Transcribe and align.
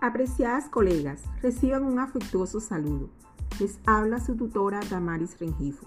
Apreciadas 0.00 0.68
colegas, 0.68 1.24
reciban 1.42 1.82
un 1.82 1.98
afectuoso 1.98 2.60
saludo. 2.60 3.10
Les 3.58 3.80
habla 3.84 4.20
su 4.20 4.36
tutora 4.36 4.78
Damaris 4.88 5.36
Rengifo. 5.40 5.86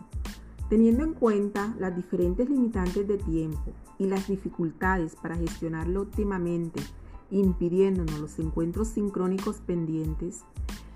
Teniendo 0.67 1.05
en 1.05 1.13
cuenta 1.13 1.73
las 1.79 1.95
diferentes 1.95 2.49
limitantes 2.49 3.07
de 3.07 3.17
tiempo 3.17 3.71
y 3.97 4.07
las 4.07 4.27
dificultades 4.27 5.15
para 5.15 5.37
gestionarlo 5.37 6.01
óptimamente, 6.01 6.81
impidiéndonos 7.29 8.19
los 8.19 8.37
encuentros 8.39 8.89
sincrónicos 8.89 9.61
pendientes, 9.61 10.43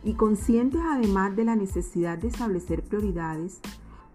y 0.04 0.16
conscientes 0.16 0.82
además 0.86 1.38
de 1.38 1.46
la 1.46 1.56
necesidad 1.56 2.18
de 2.18 2.28
establecer 2.28 2.84
prioridades, 2.84 3.62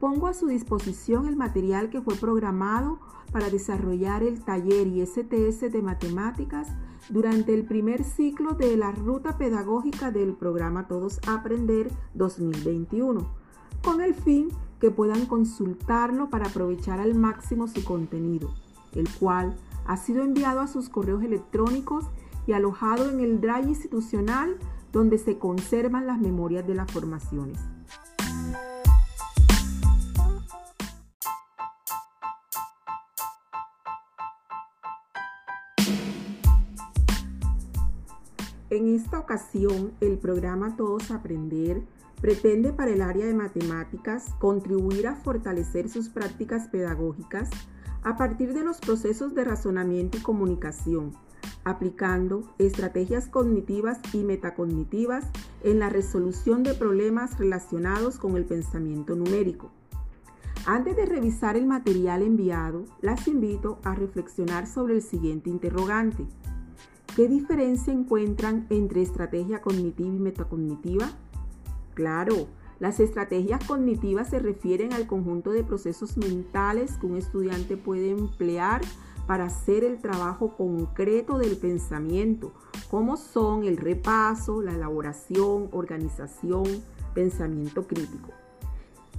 pongo 0.01 0.27
a 0.27 0.35
su 0.35 0.47
disposición 0.47 1.27
el 1.27 1.37
material 1.37 1.91
que 1.91 2.01
fue 2.01 2.17
programado 2.17 2.99
para 3.31 3.51
desarrollar 3.51 4.23
el 4.23 4.43
taller 4.43 4.87
ISTS 4.87 5.71
de 5.71 5.83
matemáticas 5.83 6.69
durante 7.11 7.55
el 7.55 7.65
primer 7.65 8.03
ciclo 8.03 8.55
de 8.55 8.77
la 8.77 8.93
ruta 8.93 9.37
pedagógica 9.37 10.11
del 10.11 10.33
programa 10.33 10.89
Todos 10.89 11.21
Aprender 11.29 11.93
2021, 12.15 13.29
con 13.83 14.01
el 14.01 14.15
fin 14.15 14.49
que 14.81 14.91
puedan 14.91 15.27
consultarlo 15.27 16.31
para 16.31 16.49
aprovechar 16.49 16.99
al 16.99 17.15
máximo 17.15 17.69
su 17.69 17.85
contenido, 17.85 18.55
el 18.93 19.09
cual 19.19 19.55
ha 19.87 19.99
sido 19.99 20.25
enviado 20.25 20.61
a 20.61 20.67
sus 20.67 20.89
correos 20.89 21.23
electrónicos 21.23 22.07
y 22.47 22.53
alojado 22.53 23.11
en 23.11 23.21
el 23.21 23.41
Drive 23.41 23.69
institucional 23.69 24.57
donde 24.93 25.19
se 25.19 25.39
conservan 25.39 26.07
las 26.07 26.19
memorias 26.19 26.67
de 26.67 26.75
las 26.75 26.91
formaciones. 26.91 27.61
En 38.71 38.87
esta 38.87 39.19
ocasión, 39.19 39.95
el 40.01 40.17
programa 40.19 40.77
Todos 40.77 41.11
Aprender 41.11 41.83
pretende 42.21 42.73
para 42.73 42.93
el 42.93 43.03
área 43.03 43.27
de 43.27 43.35
matemáticas 43.35 44.33
contribuir 44.39 45.09
a 45.09 45.17
fortalecer 45.17 45.89
sus 45.89 46.09
prácticas 46.09 46.69
pedagógicas 46.69 47.51
a 48.05 48.17
partir 48.17 48.55
de 48.55 48.63
los 48.63 48.79
procesos 48.79 49.35
de 49.35 49.43
razonamiento 49.43 50.19
y 50.19 50.21
comunicación, 50.21 51.17
aplicando 51.65 52.45
estrategias 52.59 53.27
cognitivas 53.27 53.99
y 54.13 54.19
metacognitivas 54.19 55.25
en 55.65 55.81
la 55.81 55.89
resolución 55.89 56.63
de 56.63 56.75
problemas 56.75 57.41
relacionados 57.41 58.19
con 58.19 58.37
el 58.37 58.45
pensamiento 58.45 59.17
numérico. 59.17 59.73
Antes 60.65 60.95
de 60.95 61.07
revisar 61.07 61.57
el 61.57 61.67
material 61.67 62.23
enviado, 62.23 62.85
las 63.01 63.27
invito 63.27 63.81
a 63.83 63.97
reflexionar 63.97 64.69
sobre 64.69 64.95
el 64.95 65.03
siguiente 65.03 65.51
interrogante. 65.51 66.25
¿Qué 67.17 67.27
diferencia 67.27 67.93
encuentran 67.93 68.67
entre 68.71 69.03
estrategia 69.03 69.61
cognitiva 69.61 70.09
y 70.09 70.21
metacognitiva? 70.21 71.11
Claro, 71.95 72.47
las 72.79 73.01
estrategias 73.01 73.65
cognitivas 73.67 74.31
se 74.31 74.39
refieren 74.39 74.93
al 74.93 75.09
conjunto 75.09 75.51
de 75.51 75.65
procesos 75.65 76.17
mentales 76.17 76.97
que 76.99 77.07
un 77.07 77.17
estudiante 77.17 77.77
puede 77.77 78.11
emplear 78.11 78.81
para 79.27 79.47
hacer 79.47 79.83
el 79.83 79.99
trabajo 79.99 80.57
concreto 80.57 81.37
del 81.37 81.57
pensamiento, 81.57 82.53
como 82.91 83.17
son 83.17 83.65
el 83.65 83.77
repaso, 83.77 84.63
la 84.63 84.75
elaboración, 84.75 85.69
organización, 85.73 86.65
pensamiento 87.13 87.89
crítico. 87.89 88.31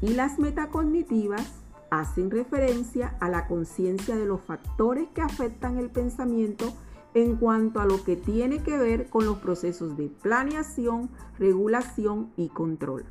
Y 0.01 0.13
las 0.13 0.39
metacognitivas 0.39 1.45
hacen 1.89 2.31
referencia 2.31 3.17
a 3.19 3.27
la 3.29 3.47
conciencia 3.47 4.15
de 4.15 4.25
los 4.25 4.41
factores 4.41 5.09
que 5.13 5.21
afectan 5.21 5.77
el 5.77 5.89
pensamiento 5.89 6.73
en 7.13 7.35
cuanto 7.35 7.79
a 7.79 7.85
lo 7.85 8.03
que 8.03 8.15
tiene 8.15 8.63
que 8.63 8.77
ver 8.77 9.09
con 9.09 9.25
los 9.25 9.37
procesos 9.37 9.97
de 9.97 10.07
planeación, 10.07 11.09
regulación 11.37 12.31
y 12.37 12.49
control. 12.49 13.05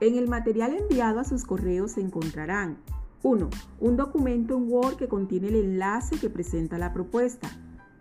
En 0.00 0.16
el 0.16 0.28
material 0.28 0.74
enviado 0.74 1.20
a 1.20 1.24
sus 1.24 1.44
correos 1.44 1.92
se 1.92 2.00
encontrarán 2.00 2.78
1. 3.22 3.50
Un 3.80 3.96
documento 3.98 4.56
en 4.56 4.72
Word 4.72 4.96
que 4.96 5.08
contiene 5.08 5.48
el 5.48 5.56
enlace 5.56 6.18
que 6.18 6.30
presenta 6.30 6.78
la 6.78 6.94
propuesta. 6.94 7.50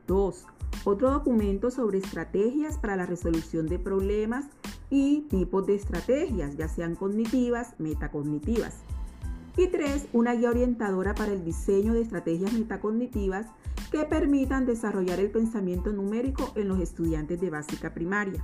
2. 0.07 0.45
Otro 0.85 1.11
documento 1.11 1.71
sobre 1.71 1.97
estrategias 1.97 2.77
para 2.77 2.95
la 2.95 3.05
resolución 3.05 3.67
de 3.67 3.79
problemas 3.79 4.45
y 4.89 5.21
tipos 5.29 5.65
de 5.67 5.75
estrategias, 5.75 6.57
ya 6.57 6.67
sean 6.67 6.95
cognitivas, 6.95 7.75
metacognitivas. 7.79 8.77
Y 9.57 9.67
tres, 9.67 10.07
una 10.13 10.33
guía 10.33 10.49
orientadora 10.49 11.13
para 11.15 11.33
el 11.33 11.43
diseño 11.43 11.93
de 11.93 12.01
estrategias 12.01 12.53
metacognitivas 12.53 13.47
que 13.91 14.05
permitan 14.05 14.65
desarrollar 14.65 15.19
el 15.19 15.31
pensamiento 15.31 15.91
numérico 15.91 16.51
en 16.55 16.67
los 16.67 16.79
estudiantes 16.79 17.41
de 17.41 17.49
básica 17.49 17.93
primaria. 17.93 18.43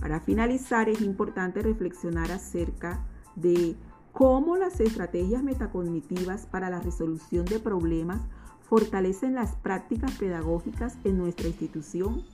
Para 0.00 0.20
finalizar, 0.20 0.88
es 0.88 1.00
importante 1.00 1.62
reflexionar 1.62 2.30
acerca 2.30 3.04
de 3.36 3.76
cómo 4.12 4.56
las 4.56 4.80
estrategias 4.80 5.42
metacognitivas 5.42 6.46
para 6.46 6.70
la 6.70 6.80
resolución 6.80 7.44
de 7.44 7.58
problemas 7.58 8.20
fortalecen 8.62 9.34
las 9.34 9.54
prácticas 9.56 10.12
pedagógicas 10.12 10.96
en 11.04 11.18
nuestra 11.18 11.48
institución 11.48 12.24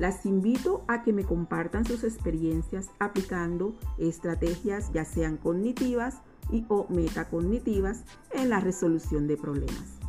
las 0.00 0.24
invito 0.24 0.82
a 0.88 1.02
que 1.02 1.12
me 1.12 1.24
compartan 1.24 1.84
sus 1.84 2.04
experiencias 2.04 2.88
aplicando 2.98 3.76
estrategias 3.98 4.90
ya 4.94 5.04
sean 5.04 5.36
cognitivas 5.36 6.22
y 6.50 6.64
o 6.68 6.86
metacognitivas 6.88 8.04
en 8.32 8.48
la 8.48 8.60
resolución 8.60 9.28
de 9.28 9.36
problemas. 9.36 9.99